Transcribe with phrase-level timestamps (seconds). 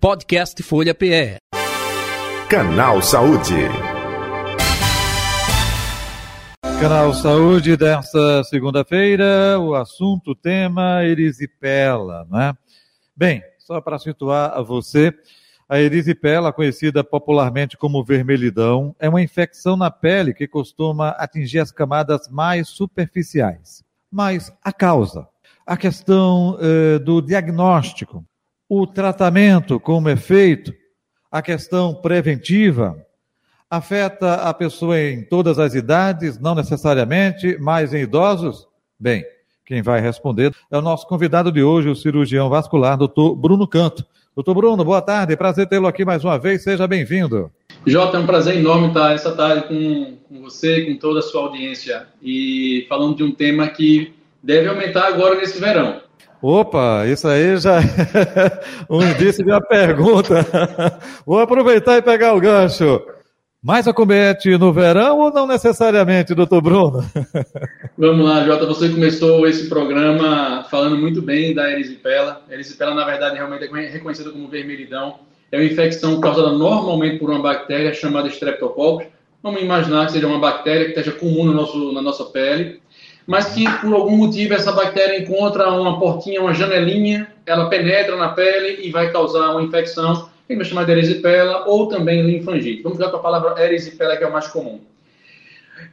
[0.00, 1.36] Podcast Folha PE.
[2.48, 3.52] Canal Saúde.
[6.80, 12.54] Canal Saúde desta segunda-feira, o assunto, o tema erisipela, né?
[13.14, 15.12] Bem, só para situar a você,
[15.68, 21.70] a erisipela, conhecida popularmente como vermelhidão, é uma infecção na pele que costuma atingir as
[21.70, 23.84] camadas mais superficiais.
[24.10, 25.28] Mas a causa,
[25.66, 28.24] a questão eh, do diagnóstico,
[28.70, 30.72] o tratamento, como é feito,
[31.28, 32.96] a questão preventiva,
[33.68, 38.68] afeta a pessoa em todas as idades, não necessariamente, mas em idosos?
[38.98, 39.24] Bem,
[39.66, 44.06] quem vai responder é o nosso convidado de hoje, o cirurgião vascular, doutor Bruno Canto.
[44.36, 47.50] Doutor Bruno, boa tarde, prazer tê-lo aqui mais uma vez, seja bem-vindo.
[47.84, 51.22] Jota, é um prazer enorme estar essa tarde com, com você e com toda a
[51.22, 56.08] sua audiência e falando de um tema que deve aumentar agora nesse verão.
[56.42, 57.84] Opa, isso aí já é
[58.88, 60.46] um indício de uma pergunta.
[61.26, 63.02] Vou aproveitar e pegar o gancho.
[63.62, 67.04] Mais acomete no verão ou não necessariamente, doutor Bruno?
[67.98, 68.64] Vamos lá, Jota.
[68.64, 72.42] Você começou esse programa falando muito bem da erisipela.
[72.48, 75.18] A erisipela, na verdade, realmente é reconhecida como vermelhidão.
[75.52, 79.08] É uma infecção causada normalmente por uma bactéria chamada Streptococcus.
[79.42, 82.80] Vamos imaginar que seja uma bactéria que esteja comum no nosso, na nossa pele
[83.30, 88.30] mas que por algum motivo essa bactéria encontra uma portinha, uma janelinha, ela penetra na
[88.30, 92.82] pele e vai causar uma infecção, que a gente chama de erisipela, ou também linfangite.
[92.82, 94.80] Vamos com a palavra erisipela, que é o mais comum.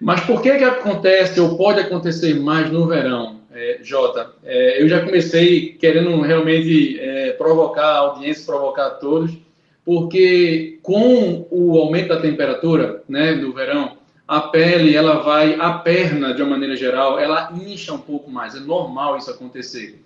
[0.02, 4.32] Mas por que que acontece, ou pode acontecer mais no verão, é, Jota?
[4.44, 9.32] É, eu já comecei querendo realmente é, provocar a audiência, provocar a todos,
[9.86, 13.97] porque com o aumento da temperatura né, do verão,
[14.28, 18.56] a pele, ela vai, a perna, de uma maneira geral, ela incha um pouco mais.
[18.56, 20.04] É normal isso acontecer.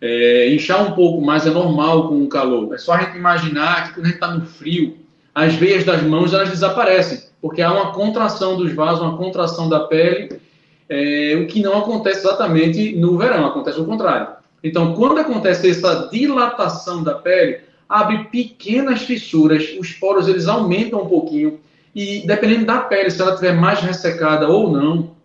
[0.00, 2.74] É, inchar um pouco mais é normal com o calor.
[2.74, 4.98] É só a gente imaginar que quando a gente está no frio,
[5.34, 9.80] as veias das mãos elas desaparecem, porque há uma contração dos vasos, uma contração da
[9.80, 10.40] pele,
[10.88, 14.28] é, o que não acontece exatamente no verão, acontece o contrário.
[14.62, 21.08] Então, quando acontece essa dilatação da pele, abre pequenas fissuras, os poros eles aumentam um
[21.08, 21.60] pouquinho,
[21.96, 25.16] e dependendo da pele, se ela estiver mais ressecada ou não,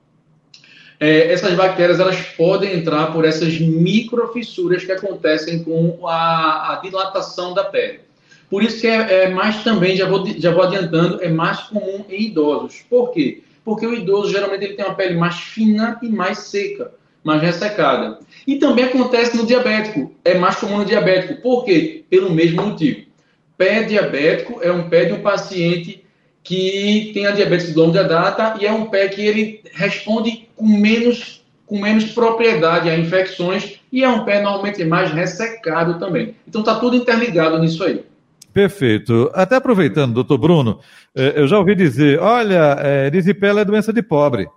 [0.97, 7.53] é, essas bactérias elas podem entrar por essas microfissuras que acontecem com a, a dilatação
[7.53, 7.99] da pele.
[8.49, 12.05] Por isso que é, é, mais também, já vou, já vou adiantando, é mais comum
[12.07, 12.85] em idosos.
[12.89, 13.43] Por quê?
[13.65, 18.19] Porque o idoso geralmente ele tem uma pele mais fina e mais seca, mais ressecada.
[18.47, 20.13] E também acontece no diabético.
[20.23, 21.41] É mais comum no diabético.
[21.41, 22.05] Por quê?
[22.09, 23.07] Pelo mesmo motivo.
[23.57, 26.01] Pé diabético é um pé de um paciente
[26.43, 30.65] que tem a diabetes de longa data e é um pé que ele responde com
[30.65, 36.35] menos, com menos propriedade a infecções e é um pé normalmente mais ressecado também.
[36.47, 38.03] Então está tudo interligado nisso aí.
[38.53, 39.29] Perfeito.
[39.33, 40.79] Até aproveitando, doutor Bruno,
[41.15, 44.47] eh, eu já ouvi dizer, olha, é, erisipela é doença de pobre.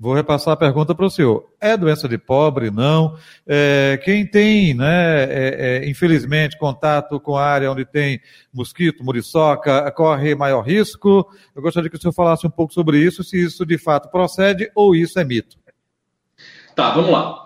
[0.00, 1.52] Vou repassar a pergunta para o senhor.
[1.60, 2.70] É doença de pobre?
[2.70, 3.18] Não.
[3.46, 8.18] É, quem tem, né, é, é, infelizmente, contato com a área onde tem
[8.50, 11.30] mosquito, muriçoca, corre maior risco?
[11.54, 14.70] Eu gostaria que o senhor falasse um pouco sobre isso, se isso de fato procede
[14.74, 15.58] ou isso é mito.
[16.74, 17.44] Tá, vamos lá.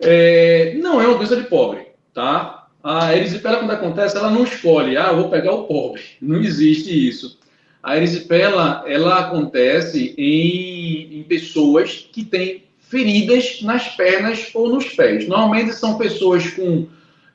[0.00, 2.68] É, não é uma doença de pobre, tá?
[2.82, 6.00] A erisipela, quando acontece, ela não escolhe, ah, eu vou pegar o pobre.
[6.22, 7.38] Não existe isso.
[7.82, 15.26] A erisipela, ela acontece em, em pessoas que têm feridas nas pernas ou nos pés.
[15.26, 16.86] Normalmente são pessoas com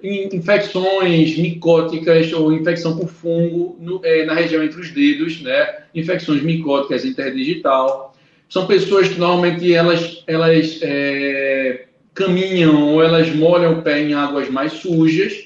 [0.04, 5.78] infecções micóticas ou infecção por fungo no, é, na região entre os dedos, né?
[5.96, 8.16] Infecções micóticas interdigital.
[8.48, 14.50] São pessoas que normalmente elas, elas é, caminham ou elas molham o pé em águas
[14.50, 15.45] mais sujas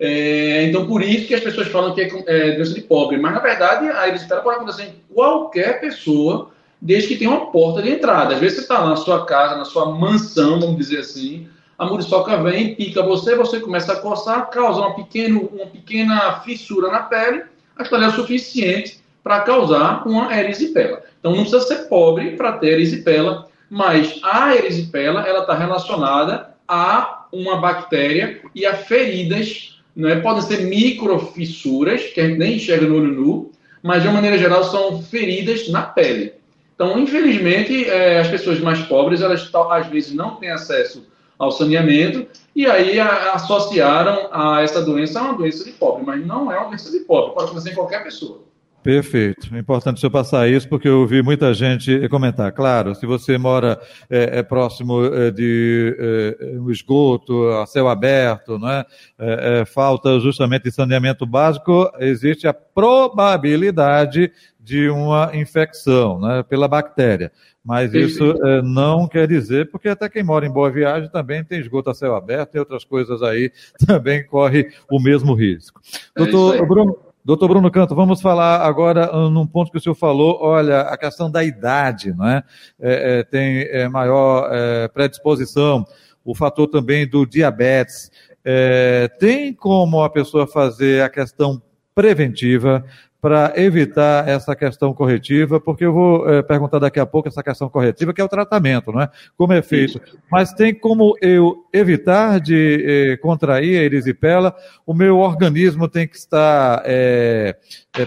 [0.00, 3.16] é, então, por isso que as pessoas falam que é, é doença de pobre.
[3.16, 6.50] Mas, na verdade, a erisipela pode acontecer em qualquer pessoa,
[6.80, 8.34] desde que tenha uma porta de entrada.
[8.34, 12.36] Às vezes você está na sua casa, na sua mansão, vamos dizer assim, a muriçoca
[12.42, 17.42] vem, pica você, você começa a coçar, causa uma, pequeno, uma pequena fissura na pele,
[17.76, 21.02] aquilo é o suficiente para causar uma erisipela.
[21.18, 27.26] Então, não precisa ser pobre para ter erisipela, mas a erisipela ela está relacionada a
[27.32, 30.20] uma bactéria e a feridas né?
[30.20, 33.50] Podem ser microfissuras, que a gente nem enxerga no olho nu,
[33.82, 36.34] mas de uma maneira geral são feridas na pele.
[36.74, 41.04] Então, infelizmente, é, as pessoas mais pobres, elas às vezes não têm acesso
[41.36, 46.24] ao saneamento e aí a, associaram a essa doença a uma doença de pobre, mas
[46.24, 48.42] não é uma doença de pobre, pode acontecer em qualquer pessoa.
[48.82, 49.54] Perfeito.
[49.54, 52.52] É importante o senhor passar isso, porque eu ouvi muita gente comentar.
[52.52, 53.78] Claro, se você mora
[54.08, 58.86] é, é próximo é, de é, um esgoto, a céu aberto, não é?
[59.18, 59.60] é?
[59.60, 64.30] é falta justamente de saneamento básico, existe a probabilidade
[64.60, 67.32] de uma infecção né, pela bactéria.
[67.64, 71.58] Mas isso é, não quer dizer, porque até quem mora em Boa Viagem também tem
[71.58, 73.50] esgoto a céu aberto e outras coisas aí
[73.86, 75.80] também corre o mesmo risco.
[76.16, 76.96] Doutor Bruno,
[77.28, 80.96] Doutor Bruno Canto, vamos falar agora ah, num ponto que o senhor falou, olha, a
[80.96, 82.42] questão da idade, não é?
[82.80, 85.84] é, é tem é, maior é, predisposição,
[86.24, 88.10] o fator também do diabetes.
[88.42, 91.60] É, tem como a pessoa fazer a questão
[91.94, 92.82] preventiva
[93.20, 97.68] para evitar essa questão corretiva, porque eu vou é, perguntar daqui a pouco essa questão
[97.68, 99.10] corretiva, que é o tratamento, não é?
[99.36, 100.00] Como é feito.
[100.30, 104.54] Mas tem como eu evitar de é, contrair a erisipela?
[104.86, 107.56] O meu organismo tem que estar é,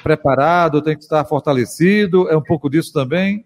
[0.01, 2.29] preparado, tem que estar fortalecido?
[2.29, 3.45] É um pouco disso também?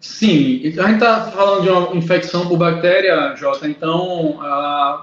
[0.00, 4.38] Sim, a gente está falando de uma infecção por bactéria, Jota, então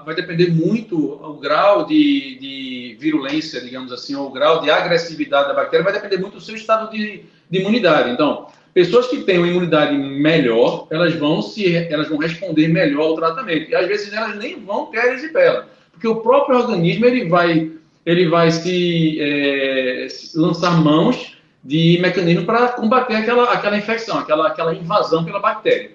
[0.06, 5.48] vai depender muito o grau de, de, virulência, digamos assim, ou o grau de agressividade
[5.48, 8.10] da bactéria, vai depender muito do seu estado de, de imunidade.
[8.10, 13.16] Então, pessoas que têm uma imunidade melhor, elas vão se elas vão responder melhor ao
[13.16, 13.70] tratamento.
[13.70, 17.70] E às vezes elas nem vão ter erisipela, porque o próprio organismo ele vai,
[18.06, 21.35] ele vai se é, lançar mãos
[21.66, 25.90] de mecanismo para combater aquela, aquela infecção, aquela, aquela invasão pela bactéria.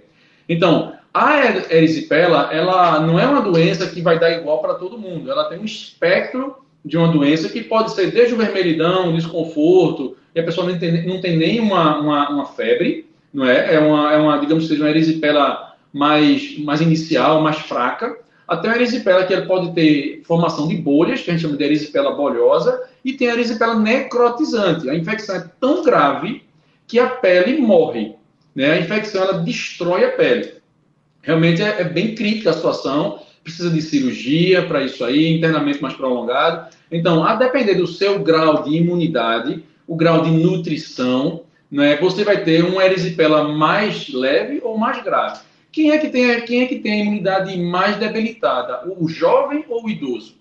[0.48, 5.32] Então, a erisipela, ela não é uma doença que vai dar igual para todo mundo.
[5.32, 10.40] Ela tem um espectro de uma doença que pode ser desde o vermelhidão, desconforto, e
[10.40, 13.76] a pessoa não tem, não tem nem uma, uma, uma febre, não é?
[13.76, 18.18] É uma, é uma, digamos que seja uma erisipela mais, mais inicial, mais fraca,
[18.52, 21.64] até uma erisipela que ela pode ter formação de bolhas, que a gente chama de
[21.64, 24.90] erisipela bolhosa, e tem a erisipela necrotizante.
[24.90, 26.44] A infecção é tão grave
[26.86, 28.14] que a pele morre.
[28.54, 28.74] Né?
[28.74, 30.56] A infecção ela destrói a pele.
[31.22, 35.94] Realmente é, é bem crítica a situação, precisa de cirurgia para isso aí, internamento mais
[35.94, 36.76] prolongado.
[36.92, 42.44] Então, a depender do seu grau de imunidade, o grau de nutrição, né, você vai
[42.44, 45.40] ter uma erisipela mais leve ou mais grave.
[45.72, 48.82] Quem é que tem, quem é que tem a imunidade mais debilitada?
[49.00, 50.36] O jovem ou o idoso?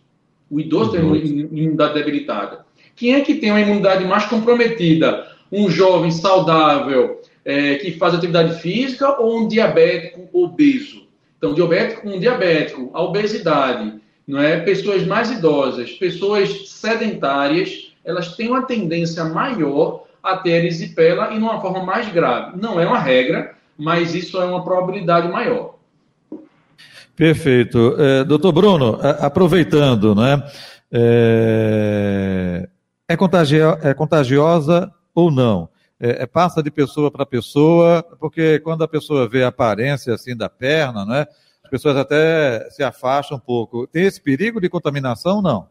[0.51, 2.67] O idoso tem uma imunidade debilitada.
[2.97, 5.29] Quem é que tem uma imunidade mais comprometida?
[5.53, 11.09] Um jovem saudável é, que faz atividade física ou um diabético obeso?
[11.39, 13.95] Então, diabético, um diabético, a obesidade,
[14.27, 14.61] não é?
[14.61, 21.61] Pessoas mais idosas, pessoas sedentárias, elas têm uma tendência maior a ter erisipela e numa
[21.61, 22.61] forma mais grave.
[22.61, 25.77] Não é uma regra, mas isso é uma probabilidade maior.
[27.17, 27.97] Perfeito.
[27.99, 30.43] É, doutor Bruno, aproveitando, né?
[30.93, 32.69] É,
[33.09, 35.69] é, contagio, é contagiosa ou não?
[35.99, 40.37] É, é passa de pessoa para pessoa, porque quando a pessoa vê a aparência assim
[40.37, 41.27] da perna, né?
[41.65, 43.87] As pessoas até se afastam um pouco.
[43.87, 45.69] Tem esse perigo de contaminação, não?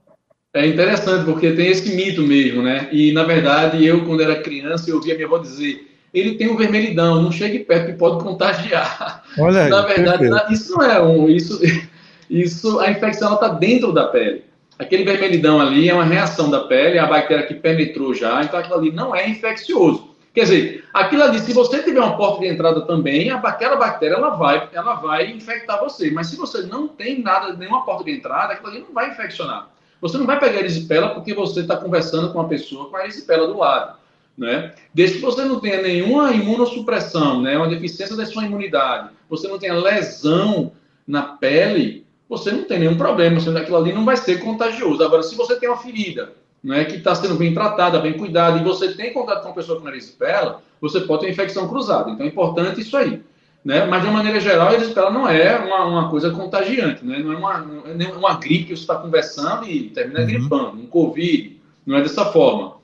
[0.53, 2.89] É interessante, porque tem esse mito mesmo, né?
[2.91, 6.57] E, na verdade, eu, quando era criança, eu ouvia minha avó dizer ele tem um
[6.57, 9.23] vermelhidão, não chegue perto que pode contagiar.
[9.37, 11.29] Olha aí, Na verdade, isso não é um.
[11.29, 11.59] Isso,
[12.29, 14.43] isso, a infecção está dentro da pele.
[14.77, 18.75] Aquele vermelhidão ali é uma reação da pele, a bactéria que penetrou já, então aquilo
[18.75, 20.09] ali não é infeccioso.
[20.33, 24.29] Quer dizer, aquilo ali, se você tiver uma porta de entrada também, aquela bactéria ela
[24.29, 26.09] vai, ela vai infectar você.
[26.11, 29.69] Mas se você não tem nada, nenhuma porta de entrada, aquilo ali não vai infeccionar.
[29.99, 33.03] Você não vai pegar a erisipela porque você está conversando com uma pessoa com a
[33.03, 33.98] erisipela do lado
[34.39, 34.73] né?
[34.93, 37.57] Desde que você não tenha nenhuma imunossupressão, né?
[37.57, 40.71] Uma deficiência da sua imunidade, você não tenha lesão
[41.05, 45.03] na pele, você não tem nenhum problema, sendo aquilo ali não vai ser contagioso.
[45.03, 46.31] Agora, se você tem uma ferida,
[46.63, 49.77] né, que está sendo bem tratada, bem cuidada, e você tem contato com uma pessoa
[49.77, 52.11] com nariz pela, você pode ter infecção cruzada.
[52.11, 53.21] Então é importante isso aí.
[53.65, 53.85] Né?
[53.85, 57.19] Mas de uma maneira geral, a erisipela não é uma, uma coisa contagiante, né?
[57.19, 60.25] não é uma, não é uma gripe que você está conversando e termina uhum.
[60.25, 62.78] gripando, um Covid, não é dessa forma.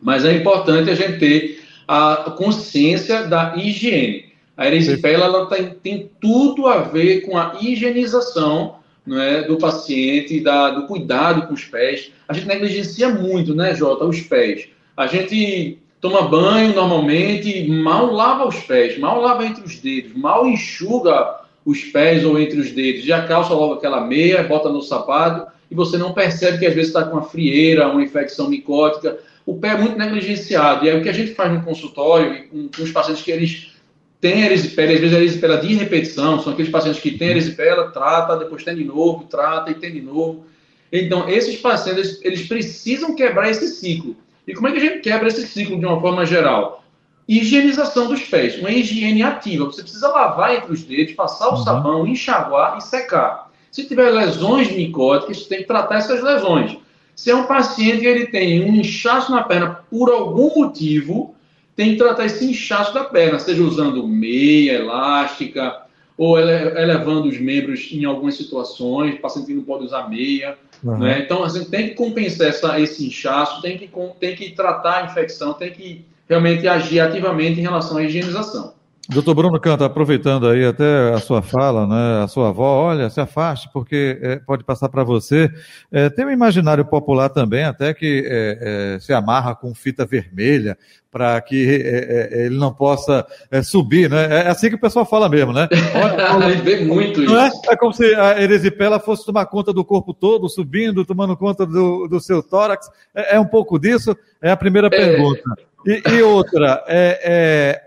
[0.00, 4.32] Mas é importante a gente ter a consciência da higiene.
[4.56, 8.76] A erisipela ela tem, tem tudo a ver com a higienização
[9.10, 12.10] é, do paciente, da, do cuidado com os pés.
[12.28, 14.68] A gente negligencia muito, né, Jota, os pés.
[14.96, 20.46] A gente toma banho normalmente, mal lava os pés, mal lava entre os dedos, mal
[20.46, 25.50] enxuga os pés ou entre os dedos, já calça logo aquela meia, bota no sapato
[25.70, 29.58] e você não percebe que às vezes está com uma frieira, uma infecção micótica o
[29.58, 30.84] pé é muito negligenciado.
[30.84, 33.72] E aí o que a gente faz no consultório, com, com os pacientes que eles
[34.20, 38.64] têm erisipela, às vezes erisipela de repetição, são aqueles pacientes que têm erisipela, trata, depois
[38.64, 40.46] tem de novo, trata e tem de novo.
[40.90, 44.16] Então, esses pacientes, eles precisam quebrar esse ciclo.
[44.46, 46.84] E como é que a gente quebra esse ciclo de uma forma geral?
[47.28, 49.64] Higienização dos pés, uma higiene ativa.
[49.64, 51.64] Você precisa lavar entre os dedos, passar o uhum.
[51.64, 53.50] sabão, enxaguar e secar.
[53.70, 56.76] Se tiver lesões micóticas, você tem que tratar essas lesões.
[57.14, 61.34] Se é um paciente que ele tem um inchaço na perna por algum motivo,
[61.76, 65.82] tem que tratar esse inchaço da perna, seja usando meia elástica
[66.16, 70.56] ou elevando os membros em algumas situações, o paciente não pode usar meia.
[70.82, 70.98] Uhum.
[70.98, 71.20] Né?
[71.20, 73.90] Então, a gente tem que compensar essa, esse inchaço, tem que,
[74.20, 78.74] tem que tratar a infecção, tem que realmente agir ativamente em relação à higienização.
[79.08, 83.20] Doutor Bruno Canta, aproveitando aí até a sua fala, né, a sua avó, olha, se
[83.20, 85.50] afaste, porque é, pode passar para você.
[85.92, 90.78] É, tem um imaginário popular também, até que é, é se amarra com fita vermelha
[91.10, 93.24] para que é, é, ele não possa
[93.62, 94.46] subir, né?
[94.46, 95.68] É assim que o pessoal fala mesmo, né?
[96.34, 97.36] Olha, gente vê muito isso.
[97.36, 97.50] É?
[97.68, 102.08] é como se a erisipela fosse tomar conta do corpo todo, subindo, tomando conta do,
[102.08, 102.90] do seu tórax.
[103.14, 104.16] É, um pouco disso?
[104.42, 105.42] É a primeira pergunta.
[105.86, 107.80] E, e outra, é,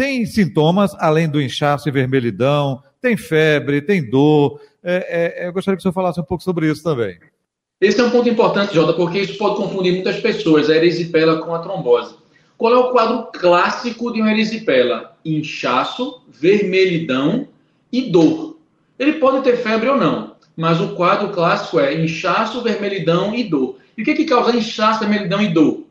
[0.00, 4.58] tem sintomas, além do inchaço e vermelhidão, tem febre, tem dor.
[4.82, 7.18] É, é, eu gostaria que o senhor falasse um pouco sobre isso também.
[7.78, 11.54] Esse é um ponto importante, Jota, porque isso pode confundir muitas pessoas, a erisipela com
[11.54, 12.14] a trombose.
[12.56, 15.18] Qual é o quadro clássico de uma erisipela?
[15.22, 17.46] Inchaço, vermelhidão
[17.92, 18.56] e dor.
[18.98, 23.76] Ele pode ter febre ou não, mas o quadro clássico é inchaço, vermelhidão e dor.
[23.98, 25.84] E o que, é que causa inchaço, vermelhidão e dor?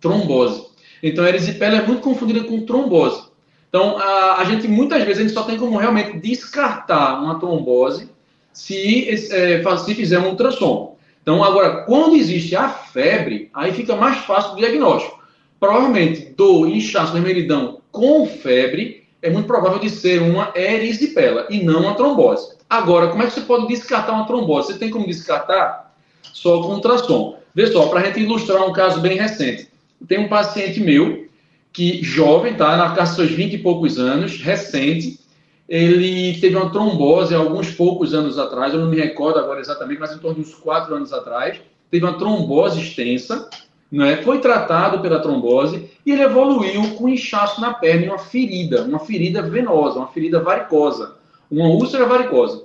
[0.00, 0.64] Trombose.
[1.02, 3.28] Então, a erisipela é muito confundida com trombose.
[3.70, 8.10] Então, a, a, gente muitas vezes a gente só tem como realmente descartar uma trombose
[8.52, 10.96] se, é, se fizer um ultrassom.
[11.22, 15.20] Então, agora, quando existe a febre, aí fica mais fácil o diagnóstico.
[15.60, 21.82] Provavelmente, dor, inchaço, vermelhidão com febre é muito provável de ser uma erisipela e não
[21.82, 22.56] uma trombose.
[22.68, 24.72] Agora, como é que você pode descartar uma trombose?
[24.72, 25.94] Você tem como descartar?
[26.22, 27.38] Só com ultrassom.
[27.54, 29.68] Vê só, para a gente ilustrar um caso bem recente.
[30.08, 31.28] Tem um paciente meu
[31.72, 32.76] que jovem, tá?
[32.76, 35.20] Na casa dos seus 20 e poucos anos, recente,
[35.68, 40.12] ele teve uma trombose alguns poucos anos atrás, eu não me recordo agora exatamente, mas
[40.12, 43.48] em torno de uns 4 anos atrás, teve uma trombose extensa,
[43.90, 44.16] né?
[44.18, 48.98] foi tratado pela trombose e ele evoluiu com inchaço na perna e uma ferida, uma
[48.98, 51.16] ferida venosa, uma ferida varicosa,
[51.48, 52.64] uma úlcera varicosa.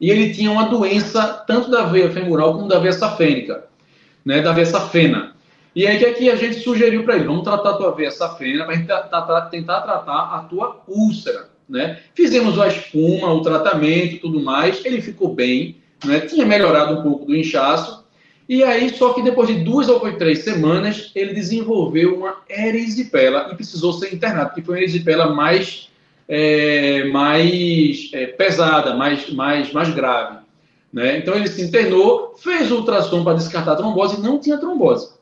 [0.00, 3.66] E ele tinha uma doença tanto da veia femoral como da veia safênica,
[4.24, 4.40] né?
[4.40, 5.35] da veia safena.
[5.76, 7.26] E aí, o que, é que a gente sugeriu para ele?
[7.26, 11.98] Vamos tratar a tua veia safena para tentar, tratar a tua úlcera, né?
[12.14, 16.20] Fizemos a espuma, o tratamento tudo mais, ele ficou bem, né?
[16.20, 18.06] tinha melhorado um pouco do inchaço,
[18.48, 23.54] e aí, só que depois de duas ou três semanas, ele desenvolveu uma erisipela e
[23.54, 25.90] precisou ser internado, porque foi uma erisipela mais,
[26.26, 30.38] é, mais é, pesada, mais, mais, mais grave.
[30.90, 31.18] Né?
[31.18, 35.16] Então, ele se internou, fez ultrassom para descartar a trombose e não tinha trombose.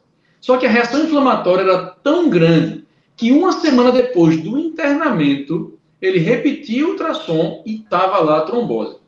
[0.44, 2.84] Só que a reação inflamatória era tão grande
[3.16, 8.98] que uma semana depois do internamento, ele repetiu o ultrassom e estava lá a trombose.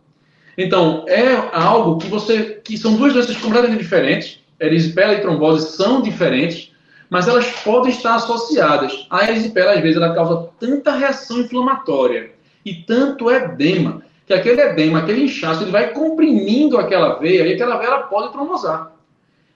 [0.56, 2.62] Então, é algo que você.
[2.64, 4.40] que são duas doenças completamente diferentes.
[4.58, 6.72] Erisipela e trombose são diferentes,
[7.10, 9.06] mas elas podem estar associadas.
[9.10, 12.30] A erisipela, às vezes, ela causa tanta reação inflamatória
[12.64, 17.76] e tanto edema, que aquele edema, aquele inchaço, ele vai comprimindo aquela veia e aquela
[17.76, 18.95] veia pode trombosar.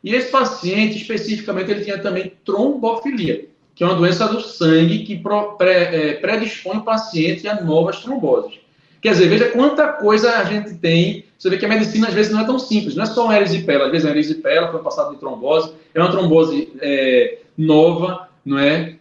[0.03, 5.23] E esse paciente, especificamente, ele tinha também trombofilia, que é uma doença do sangue que
[5.61, 8.59] é, predispõe o paciente a novas tromboses.
[9.01, 11.25] Quer dizer, veja quanta coisa a gente tem.
[11.39, 13.37] Você vê que a medicina às vezes não é tão simples, não é só uma
[13.37, 13.87] erisipela.
[13.87, 18.59] Às vezes é uma erisipela, foi passado de trombose, é uma trombose é, nova, não
[18.59, 18.97] é?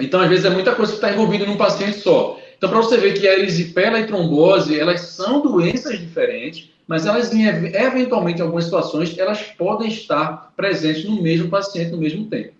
[0.00, 2.38] Então, às vezes, é muita coisa que está envolvida num paciente só.
[2.56, 7.30] Então, para você ver que a erisipela e trombose, elas são doenças diferentes, mas elas,
[7.32, 12.54] eventualmente, em algumas situações, elas podem estar presentes no mesmo paciente no mesmo tempo.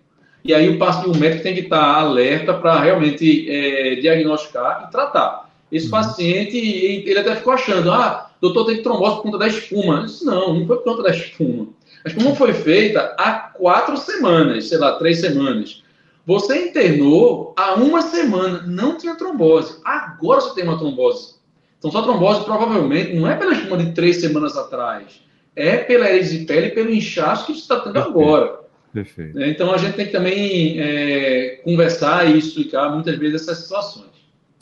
[0.45, 5.49] E aí o, o médico tem que estar alerta para realmente é, diagnosticar e tratar.
[5.71, 5.91] Esse uhum.
[5.91, 10.03] paciente, ele até ficou achando, ah, doutor, teve trombose por conta da espuma.
[10.05, 11.67] Disse, não, não foi por conta da espuma.
[12.05, 15.83] A espuma foi feita há quatro semanas, sei lá, três semanas.
[16.25, 19.79] Você internou há uma semana, não tinha trombose.
[19.83, 21.38] Agora você tem uma trombose.
[21.79, 25.21] Então, sua trombose provavelmente não é pela espuma de três semanas atrás,
[25.55, 28.19] é pela erisipela e pelo inchaço que você está tendo Perfeito.
[28.19, 28.59] agora.
[28.93, 29.39] Perfeito.
[29.39, 34.09] É, então, a gente tem que também é, conversar e explicar muitas vezes essas situações.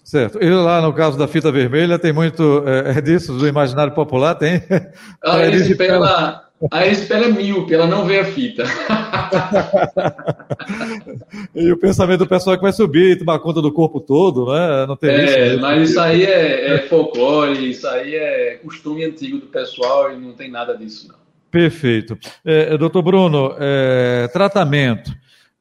[0.03, 0.41] Certo.
[0.41, 4.35] E lá no caso da fita vermelha, tem muito é, é disso, do imaginário popular,
[4.35, 4.63] tem?
[5.21, 8.63] A erisipela, a erisipela é míope, ela não vê a fita.
[11.53, 14.51] e o pensamento do pessoal é que vai subir e tomar conta do corpo todo,
[14.51, 14.85] né?
[14.87, 19.37] Não tem é, isso, mas isso aí é, é folclore, isso aí é costume antigo
[19.37, 21.15] do pessoal e não tem nada disso, não.
[21.51, 22.17] Perfeito.
[22.43, 25.11] É, doutor Bruno, é, tratamento.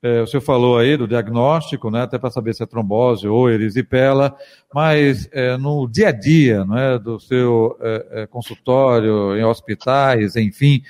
[0.03, 3.51] É, o senhor falou aí do diagnóstico, né, até para saber se é trombose ou
[3.51, 4.37] erisipela,
[4.73, 10.83] mas é, no dia a dia, né, do seu é, é consultório, em hospitais, enfim,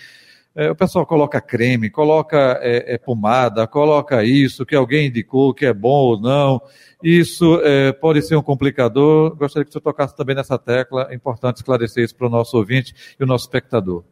[0.55, 5.73] é, o pessoal coloca creme, coloca é, pomada, coloca isso, que alguém indicou que é
[5.73, 6.63] bom ou não.
[7.03, 7.61] Isso
[8.01, 9.37] pode ser um complicador.
[9.37, 11.09] Gostaria que o senhor tocasse também nessa tecla.
[11.11, 14.03] É importante esclarecer isso para o nosso ouvinte e o nosso espectador.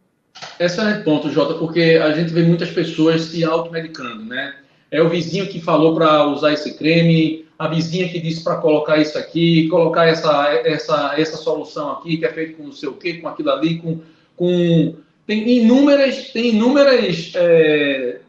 [0.60, 4.54] Excelente ponto, Jota, porque a gente vê muitas pessoas se automedicando, né?
[4.94, 8.96] É o vizinho que falou para usar esse creme, a vizinha que disse para colocar
[8.96, 12.92] isso aqui, colocar essa, essa, essa solução aqui, que é feito com não sei o
[12.92, 14.00] quê, com aquilo ali, com.
[14.36, 14.94] com...
[15.26, 18.20] Tem inúmeras, tem inúmeras é,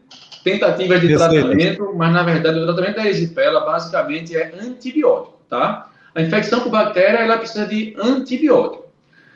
[0.42, 5.90] tentativas de tratamento, mas na verdade o tratamento da erisipela basicamente é antibiótico, tá?
[6.14, 8.86] A infecção com bactéria ela precisa de antibiótico.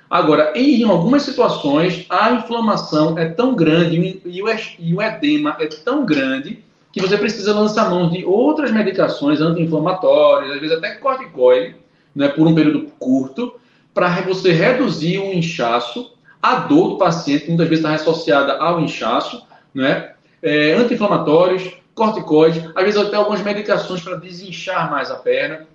[0.09, 6.65] Agora, em algumas situações, a inflamação é tão grande e o edema é tão grande
[6.93, 11.77] que você precisa lançar mão de outras medicações anti-inflamatórias, às vezes até corticoide,
[12.15, 13.55] né, por um período curto,
[13.95, 18.81] para você reduzir o inchaço, a dor do paciente, que muitas vezes está associada ao
[18.81, 25.67] inchaço, né, é, anti-inflamatórios, corticoides, às vezes até algumas medicações para desinchar mais a perna,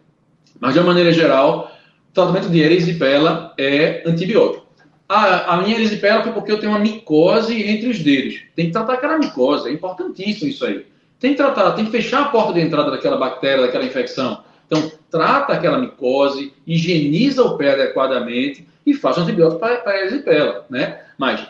[0.60, 1.72] mas de uma maneira geral,
[2.14, 4.66] tratamento de erisipela é antibiótico.
[5.08, 8.42] A, a minha erisipela foi porque eu tenho uma micose entre os dedos.
[8.56, 10.86] Tem que tratar aquela micose, é importantíssimo isso aí.
[11.20, 14.44] Tem que tratar, tem que fechar a porta de entrada daquela bactéria, daquela infecção.
[14.68, 21.02] Então, trata aquela micose, higieniza o pé adequadamente e faz antibiótico para, erisipela, né?
[21.18, 21.46] Mas,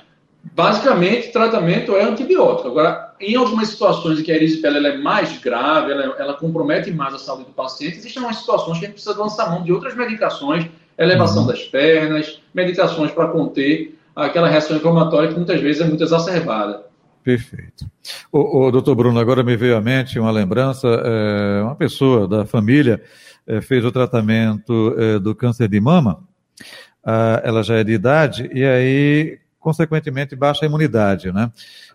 [0.53, 2.67] basicamente, tratamento é antibiótico.
[2.67, 6.91] Agora, em algumas situações em que a erisipela ela é mais grave, ela, ela compromete
[6.91, 9.71] mais a saúde do paciente, existem umas situações que a gente precisa lançar mão de
[9.71, 10.67] outras medicações,
[10.97, 11.47] elevação uhum.
[11.47, 16.85] das pernas, medicações para conter aquela reação inflamatória que muitas vezes é muito exacerbada.
[17.25, 17.89] Perfeito.
[18.31, 22.45] O, o doutor Bruno, agora me veio à mente uma lembrança, é, uma pessoa da
[22.45, 23.01] família
[23.47, 26.23] é, fez o tratamento é, do câncer de mama,
[27.03, 31.51] ah, ela já é de idade, e aí, consequentemente, baixa a imunidade, né?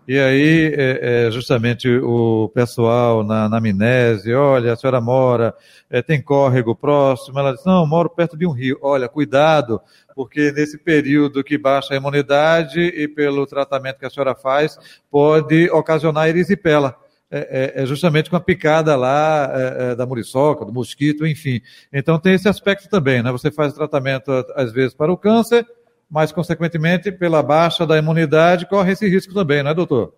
[0.09, 5.55] E aí, é, é, justamente o pessoal na, na Minese, olha, a senhora mora,
[5.89, 8.77] é, tem córrego próximo, ela diz, não, moro perto de um rio.
[8.83, 9.81] Olha, cuidado,
[10.21, 14.79] porque nesse período que baixa a imunidade e pelo tratamento que a senhora faz,
[15.11, 16.95] pode ocasionar erisipela.
[17.31, 21.63] É, é, é justamente com a picada lá é, é, da muriçoca, do mosquito, enfim.
[21.91, 23.33] Então tem esse aspecto também, né?
[23.33, 25.67] Você faz tratamento às vezes para o câncer,
[26.11, 30.13] mas consequentemente pela baixa da imunidade corre esse risco também, não é, doutor?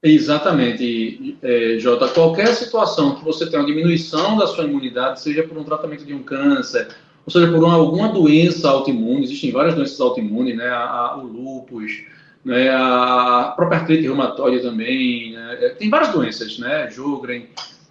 [0.00, 2.06] Exatamente, é, Jota.
[2.06, 6.14] Qualquer situação que você tenha uma diminuição da sua imunidade, seja por um tratamento de
[6.14, 6.86] um câncer
[7.26, 11.26] ou seja, por uma, alguma doença autoimune, existem várias doenças autoimunes, né, a, a, o
[11.26, 12.04] lúpus,
[12.44, 17.44] né, a própria artrite reumatoide também, né, é, tem várias doenças, né, Jogren,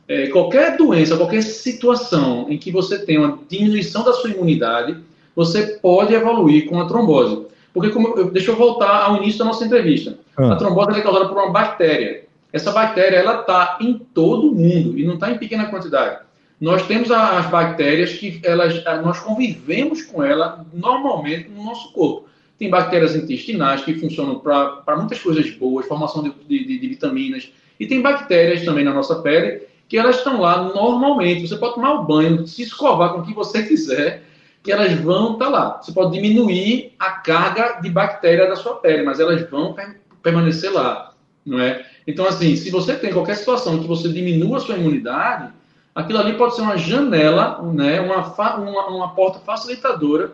[0.08, 4.98] é, qualquer doença, qualquer situação em que você tem uma diminuição da sua imunidade,
[5.36, 7.46] você pode evoluir com a trombose.
[7.72, 10.18] Porque, como, eu, deixa eu voltar ao início da nossa entrevista.
[10.36, 10.54] Ah.
[10.54, 12.26] A trombose é causada por uma bactéria.
[12.52, 16.22] Essa bactéria, ela está em todo o mundo e não está em pequena quantidade.
[16.60, 22.28] Nós temos as bactérias que elas, nós convivemos com ela normalmente no nosso corpo.
[22.58, 27.50] Tem bactérias intestinais que funcionam para muitas coisas boas, formação de, de, de, vitaminas.
[27.80, 31.48] E tem bactérias também na nossa pele que elas estão lá normalmente.
[31.48, 34.24] Você pode tomar o banho, se escovar com o que você quiser,
[34.62, 35.82] que elas vão estar tá lá.
[35.82, 39.74] Você pode diminuir a carga de bactéria da sua pele, mas elas vão
[40.22, 41.13] permanecer lá,
[41.45, 41.86] não é?
[42.06, 45.54] Então, assim, se você tem qualquer situação que você diminua a sua imunidade,
[45.93, 48.23] aquilo ali pode ser uma janela, né, uma,
[48.58, 50.34] uma, uma porta facilitadora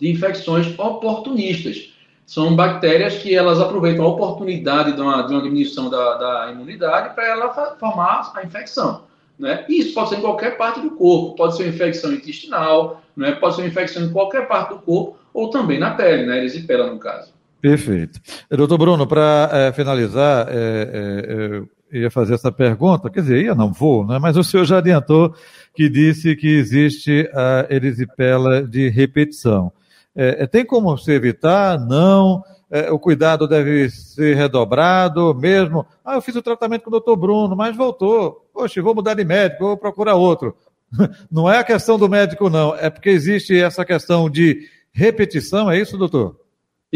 [0.00, 1.92] de infecções oportunistas.
[2.26, 7.14] São bactérias que elas aproveitam a oportunidade de uma, de uma diminuição da, da imunidade
[7.14, 9.02] para ela formar a infecção.
[9.38, 9.64] Né?
[9.68, 13.32] Isso pode ser em qualquer parte do corpo, pode ser uma infecção intestinal, né?
[13.32, 16.38] pode ser uma infecção em qualquer parte do corpo, ou também na pele, né?
[16.38, 17.32] erisipela no caso.
[17.60, 18.20] Perfeito.
[18.50, 21.62] Doutor Bruno, para é, finalizar, é, é,
[21.94, 24.18] ia fazer essa pergunta, quer dizer, ia não vou, né?
[24.18, 25.34] mas o senhor já adiantou
[25.74, 29.72] que disse que existe a erisipela de repetição.
[30.16, 31.78] É, é, tem como se evitar?
[31.78, 32.42] Não.
[32.70, 35.86] É, o cuidado deve ser redobrado mesmo.
[36.04, 38.48] Ah, eu fiz o tratamento com o doutor Bruno, mas voltou.
[38.52, 40.56] Poxa, vou mudar de médico, vou procurar outro.
[41.30, 42.74] Não é a questão do médico, não.
[42.76, 46.36] É porque existe essa questão de repetição, é isso, doutor?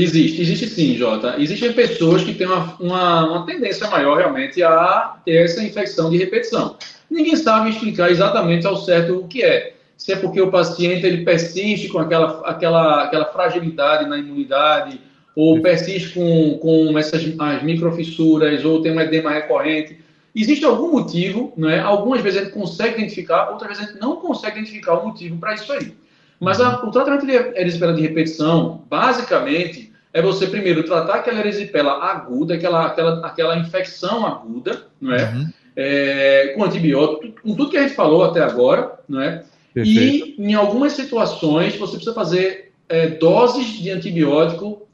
[0.00, 1.34] Existe, existe sim, Jota.
[1.40, 6.16] Existem pessoas que têm uma, uma, uma, tendência maior realmente a ter essa infecção de
[6.16, 6.76] repetição.
[7.10, 9.74] Ninguém sabe explicar exatamente ao certo o que é.
[9.96, 15.00] Se é porque o paciente ele persiste com aquela, aquela, aquela fragilidade na imunidade,
[15.34, 19.98] ou persiste com, com essas as microfissuras, ou tem um edema recorrente.
[20.32, 21.80] Existe algum motivo, né?
[21.80, 25.38] algumas vezes a gente consegue identificar, outras vezes a gente não consegue identificar o motivo
[25.38, 25.92] para isso aí.
[26.38, 29.87] Mas a, o tratamento de erisipela de repetição, basicamente,
[30.18, 35.30] é você primeiro tratar aquela erisipela aguda, aquela, aquela, aquela infecção aguda, não é?
[35.30, 35.48] Uhum.
[35.76, 36.52] é?
[36.56, 39.44] com antibiótico, com tudo que a gente falou até agora, não é?
[39.76, 44.88] E em algumas situações você precisa fazer é, doses de antibiótico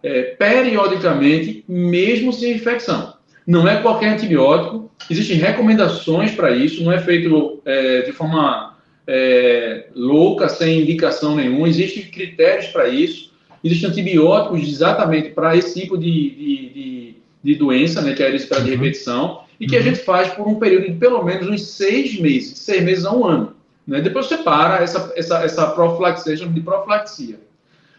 [0.00, 3.14] é, periodicamente, mesmo sem infecção.
[3.44, 8.76] Não é qualquer antibiótico, existem recomendações para isso, não é feito é, de forma
[9.08, 13.28] é, louca, sem indicação nenhuma, existem critérios para isso,
[13.62, 18.28] existem antibióticos exatamente para esse tipo de, de, de, de, doença, né, que é a
[18.28, 18.76] erisipela de uhum.
[18.76, 19.80] repetição, e que uhum.
[19.80, 23.12] a gente faz por um período de pelo menos uns seis meses, seis meses a
[23.12, 23.54] um ano.
[23.86, 24.00] Né?
[24.00, 27.40] Depois você para essa, essa, essa profilaxia, de profilaxia.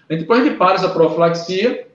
[0.07, 1.87] Depois a gente para essa profilaxia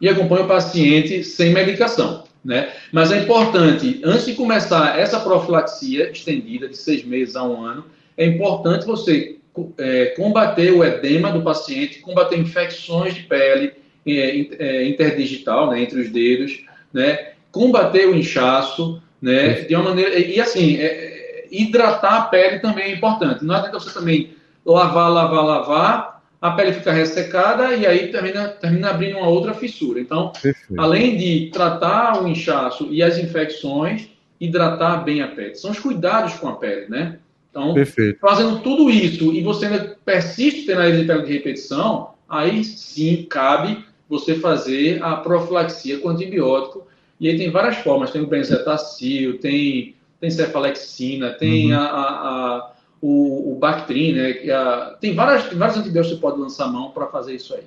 [0.00, 2.24] e acompanha o paciente sem medicação.
[2.44, 2.72] Né?
[2.92, 7.84] Mas é importante, antes de começar essa profilaxia estendida de seis meses a um ano,
[8.16, 9.38] é importante você
[9.78, 13.72] é, combater o edema do paciente, combater infecções de pele
[14.06, 20.18] é, é, interdigital, né, entre os dedos, né, combater o inchaço, né, de uma maneira
[20.18, 23.44] e assim é, hidratar a pele também é importante.
[23.44, 28.90] Não adianta você também lavar, lavar, lavar, a pele fica ressecada e aí termina, termina
[28.90, 29.98] abrindo uma outra fissura.
[29.98, 30.78] Então, Perfeito.
[30.78, 35.54] além de tratar o inchaço e as infecções, hidratar bem a pele.
[35.54, 37.18] São os cuidados com a pele, né?
[37.54, 38.18] Então, Perfeito.
[38.18, 44.34] fazendo tudo isso e você ainda persiste tendo a de repetição, aí sim cabe você
[44.34, 46.84] fazer a profilaxia com antibiótico.
[47.20, 51.78] E aí tem várias formas, tem o benzetacil, tem, tem cefalexina, tem uhum.
[51.78, 54.30] a, a, a, o, o Bactrim, né?
[54.52, 57.62] A, tem, várias, vários antibióticos que você pode lançar mão para fazer isso aí.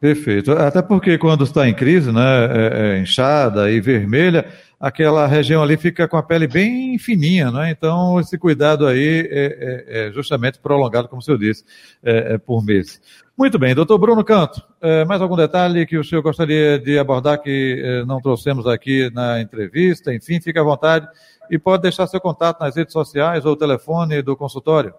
[0.00, 0.50] Perfeito.
[0.50, 4.46] Até porque quando está em crise, né, é, é inchada e vermelha,
[4.80, 7.70] aquela região ali fica com a pele bem fininha, né?
[7.70, 11.64] Então, esse cuidado aí é, é, é justamente prolongado, como o senhor disse,
[12.02, 13.00] é, é por mês.
[13.36, 17.40] Muito bem, doutor Bruno Canto, é, mais algum detalhe que o senhor gostaria de abordar
[17.40, 20.14] que é, não trouxemos aqui na entrevista?
[20.14, 21.06] Enfim, fique à vontade
[21.50, 24.94] e pode deixar seu contato nas redes sociais ou o telefone do consultório.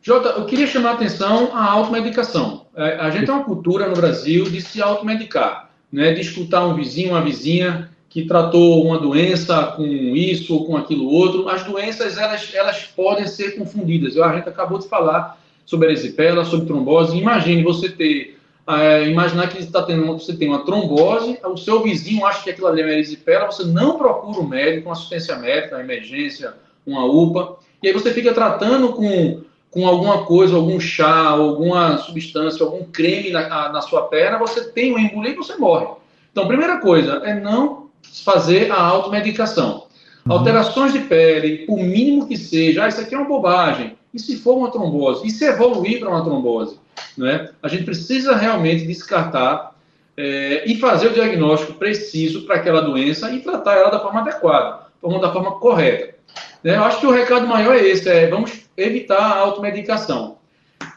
[0.00, 2.66] Jota, eu queria chamar a atenção à automedicação.
[2.76, 6.12] A gente tem uma cultura no Brasil de se automedicar, né?
[6.12, 11.10] de escutar um vizinho, uma vizinha que tratou uma doença com isso ou com aquilo
[11.10, 11.48] outro.
[11.48, 14.16] As doenças, elas, elas podem ser confundidas.
[14.16, 17.18] A gente acabou de falar sobre erisipela, sobre trombose.
[17.18, 22.24] Imagine você ter, é, imaginar que está tendo, você tem uma trombose, o seu vizinho
[22.24, 25.74] acha que aquilo ali é uma erisipela, você não procura um médico, uma assistência médica,
[25.74, 26.54] uma emergência,
[26.86, 29.40] uma UPA, e aí você fica tratando com,
[29.72, 34.92] com alguma coisa, algum chá, alguma substância, algum creme na, na sua perna, você tem
[34.92, 35.88] uma embolia e você morre.
[36.30, 37.83] Então, primeira coisa é não
[38.24, 39.86] fazer a automedicação.
[40.26, 40.32] Uhum.
[40.32, 43.96] Alterações de pele, o mínimo que seja, ah, isso aqui é uma bobagem.
[44.12, 45.26] E se for uma trombose?
[45.26, 46.78] E se evoluir para uma trombose?
[47.18, 47.50] Né?
[47.62, 49.74] A gente precisa realmente descartar
[50.16, 54.86] é, e fazer o diagnóstico preciso para aquela doença e tratar ela da forma adequada,
[55.20, 56.14] da forma correta.
[56.62, 56.76] Né?
[56.76, 60.38] Eu acho que o recado maior é esse, é vamos evitar a automedicação.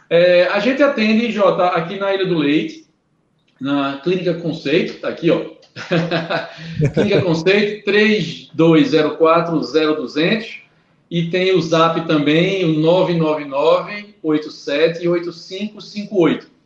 [0.10, 2.88] É, a gente atende, Jota, aqui na Ilha do Leite,
[3.60, 5.57] na Clínica Conceito, está aqui, ó,
[6.94, 10.68] Clínica Conceito 32040200
[11.10, 16.58] e tem o zap também, o 999 87 8558.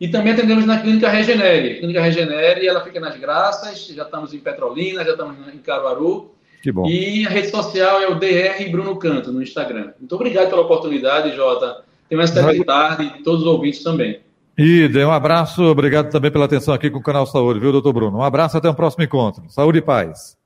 [0.00, 1.78] E também atendemos na Clínica Regenere.
[1.78, 6.30] Clínica Regenere, ela fica nas Graças, já estamos em Petrolina, já estamos em Caruaru.
[6.62, 6.86] Que bom.
[6.86, 9.92] E a rede social é o DR Bruno Canto no Instagram.
[9.98, 11.84] Muito obrigado pela oportunidade, Jota.
[12.08, 14.20] Tem mais tarde e todos os ouvintes também.
[14.62, 18.18] Ida, um abraço, obrigado também pela atenção aqui com o Canal Saúde, viu, doutor Bruno?
[18.18, 19.44] Um abraço, até o um próximo encontro.
[19.48, 20.36] Saúde e paz.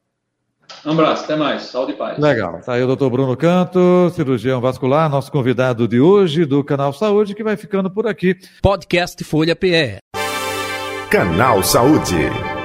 [0.87, 1.63] Um abraço, até mais.
[1.63, 2.17] Saúde e paz.
[2.19, 2.61] Legal.
[2.61, 7.35] Tá aí o doutor Bruno Canto, cirurgião vascular, nosso convidado de hoje do Canal Saúde,
[7.35, 8.37] que vai ficando por aqui.
[8.63, 9.99] Podcast Folha PE.
[11.11, 12.64] Canal Saúde.